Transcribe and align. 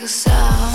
like 0.00 0.06
a 0.06 0.08
sound 0.08 0.69